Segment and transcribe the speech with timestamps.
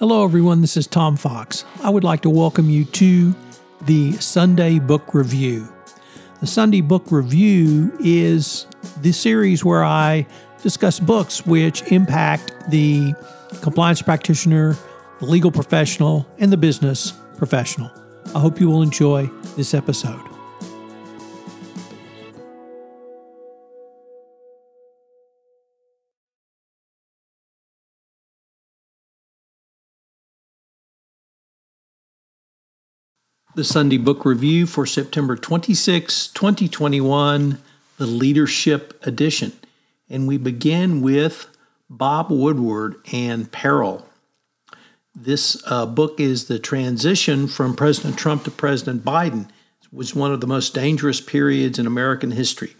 [0.00, 0.60] Hello, everyone.
[0.60, 1.64] This is Tom Fox.
[1.80, 3.32] I would like to welcome you to
[3.82, 5.72] the Sunday Book Review.
[6.40, 8.66] The Sunday Book Review is
[9.02, 10.26] the series where I
[10.64, 13.14] discuss books which impact the
[13.62, 14.76] compliance practitioner,
[15.20, 17.88] the legal professional, and the business professional.
[18.34, 19.26] I hope you will enjoy
[19.56, 20.33] this episode.
[33.56, 37.60] The Sunday Book Review for September 26, 2021,
[37.98, 39.52] the Leadership Edition.
[40.10, 41.46] And we begin with
[41.88, 44.08] Bob Woodward and Peril.
[45.14, 49.48] This uh, book is the transition from President Trump to President Biden.
[49.84, 52.74] It was one of the most dangerous periods in American history.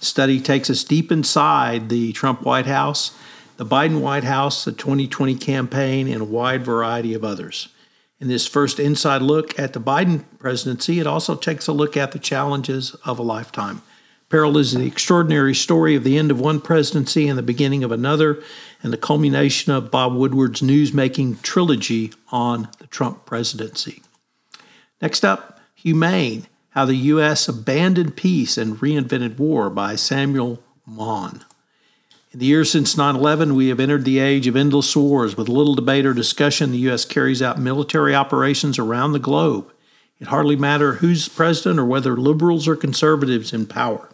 [0.00, 3.14] Study takes us deep inside the Trump White House,
[3.58, 7.68] the Biden White House, the 2020 campaign, and a wide variety of others.
[8.20, 12.12] In this first inside look at the Biden presidency, it also takes a look at
[12.12, 13.80] the challenges of a lifetime.
[14.28, 17.90] Peril is the extraordinary story of the end of one presidency and the beginning of
[17.90, 18.42] another,
[18.82, 24.02] and the culmination of Bob Woodward's news-making trilogy on the Trump presidency.
[25.00, 27.48] Next up, Humane How the U.S.
[27.48, 31.44] Abandoned Peace and Reinvented War by Samuel Moyn.
[32.32, 35.36] In the years since 9 11, we have entered the age of endless wars.
[35.36, 37.04] With little debate or discussion, the U.S.
[37.04, 39.72] carries out military operations around the globe.
[40.20, 44.08] It hardly matters who's president or whether liberals or conservatives in power.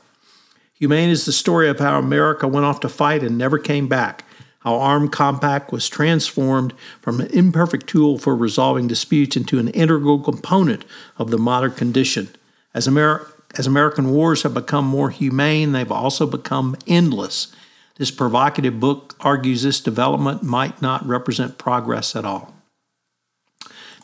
[0.78, 4.24] Humane is the story of how America went off to fight and never came back,
[4.60, 6.72] how Armed Compact was transformed
[7.02, 10.86] from an imperfect tool for resolving disputes into an integral component
[11.18, 12.30] of the modern condition.
[12.72, 17.54] As, Amer- as American wars have become more humane, they've also become endless
[17.98, 22.54] this provocative book argues this development might not represent progress at all.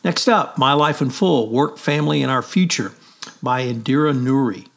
[0.03, 2.91] Next up, My Life in Full Work, Family, and Our Future
[3.41, 4.67] by Indra Nooyi.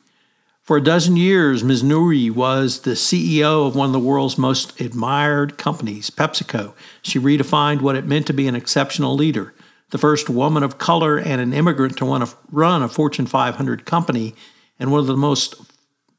[0.63, 1.83] For a dozen years, Ms.
[1.83, 6.75] Nooyi was the CEO of one of the world's most admired companies, PepsiCo.
[7.03, 9.55] She redefined what it meant to be an exceptional leader.
[9.91, 14.35] The first woman of color and an immigrant to run a Fortune 500 company,
[14.81, 15.55] and one of the most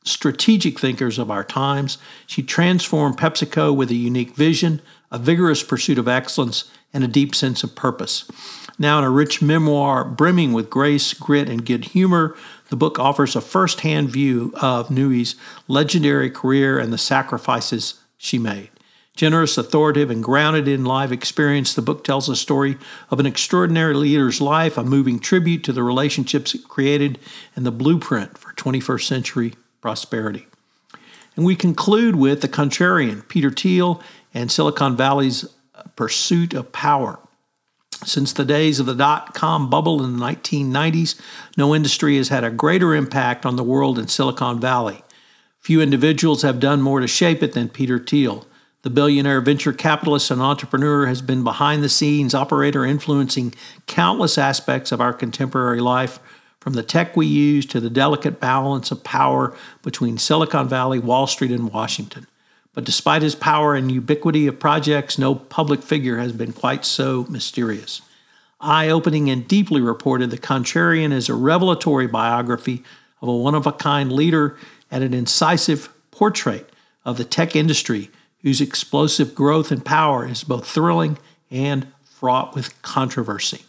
[0.08, 1.98] strategic thinkers of our times.
[2.26, 4.82] She transformed PepsiCo with a unique vision,
[5.12, 8.30] a vigorous pursuit of excellence, and a deep sense of purpose.
[8.80, 12.36] Now, in a rich memoir brimming with grace, grit, and good humor,
[12.70, 15.36] the book offers a first hand view of Nooyi's
[15.68, 18.70] legendary career and the sacrifices she made.
[19.16, 22.78] Generous, authoritative, and grounded in live experience, the book tells a story
[23.10, 27.18] of an extraordinary leader's life, a moving tribute to the relationships it created,
[27.56, 30.48] and the blueprint for 21st century prosperity.
[31.36, 34.02] And we conclude with The Contrarian, Peter Thiel,
[34.34, 35.46] and Silicon Valley's
[35.96, 37.20] pursuit of power.
[38.04, 41.20] Since the days of the dot com bubble in the 1990s,
[41.58, 45.04] no industry has had a greater impact on the world than Silicon Valley.
[45.60, 48.46] Few individuals have done more to shape it than Peter Thiel.
[48.84, 53.54] The billionaire venture capitalist and entrepreneur has been behind the scenes operator influencing
[53.88, 56.20] countless aspects of our contemporary life,
[56.68, 61.26] from the tech we use to the delicate balance of power between Silicon Valley, Wall
[61.26, 62.28] Street, and Washington.
[62.74, 67.26] But despite his power and ubiquity of projects, no public figure has been quite so
[67.30, 68.02] mysterious.
[68.60, 72.84] Eye opening and deeply reported, The Contrarian is a revelatory biography
[73.22, 74.58] of a one of a kind leader
[74.92, 76.70] and an incisive portrait
[77.06, 78.10] of the tech industry
[78.42, 81.18] whose explosive growth and power is both thrilling
[81.50, 83.62] and fraught with controversy.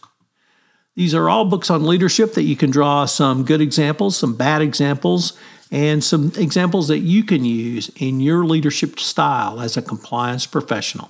[0.99, 4.61] These are all books on leadership that you can draw some good examples, some bad
[4.61, 5.31] examples,
[5.71, 11.09] and some examples that you can use in your leadership style as a compliance professional.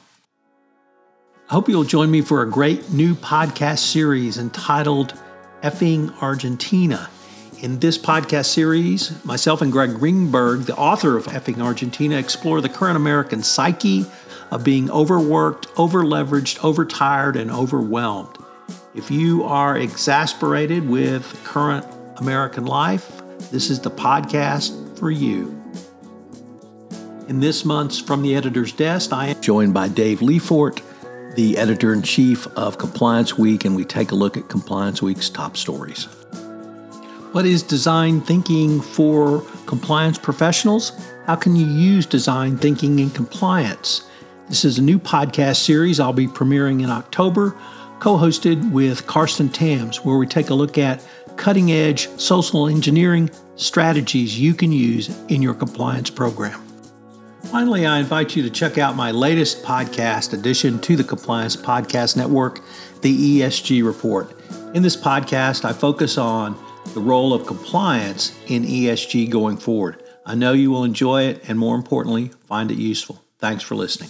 [1.49, 5.19] I hope you'll join me for a great new podcast series entitled
[5.63, 7.09] Effing Argentina.
[7.63, 12.69] In this podcast series, myself and Greg Greenberg, the author of Effing Argentina, explore the
[12.69, 14.05] current American psyche
[14.51, 18.37] of being overworked, overleveraged, overtired, and overwhelmed.
[18.95, 21.85] If you are exasperated with current
[22.17, 23.21] American life,
[23.51, 25.55] this is the podcast for you.
[27.27, 30.81] In this month's From the Editor's Desk, I am joined by Dave Lefort,
[31.35, 35.29] the editor in chief of Compliance Week, and we take a look at Compliance Week's
[35.29, 36.05] top stories.
[37.31, 40.93] What is design thinking for compliance professionals?
[41.27, 44.07] How can you use design thinking in compliance?
[44.47, 47.55] This is a new podcast series I'll be premiering in October
[47.99, 51.03] co hosted with Karsten Tams, where we take a look at
[51.35, 56.61] cutting edge social engineering strategies you can use in your compliance program.
[57.45, 62.17] Finally, I invite you to check out my latest podcast addition to the Compliance Podcast
[62.17, 62.61] Network,
[63.01, 64.33] the ESG Report.
[64.73, 66.57] In this podcast, I focus on
[66.93, 70.03] the role of compliance in ESG going forward.
[70.25, 73.23] I know you will enjoy it and, more importantly, find it useful.
[73.39, 74.09] Thanks for listening.